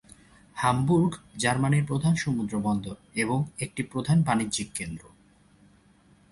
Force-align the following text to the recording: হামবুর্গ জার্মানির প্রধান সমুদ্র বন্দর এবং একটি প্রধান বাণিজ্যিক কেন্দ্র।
হামবুর্গ 0.57 1.11
জার্মানির 1.37 1.85
প্রধান 1.85 2.15
সমুদ্র 2.15 2.53
বন্দর 2.59 2.95
এবং 3.15 3.39
একটি 3.59 3.81
প্রধান 3.83 4.17
বাণিজ্যিক 4.21 4.69
কেন্দ্র। 4.75 5.03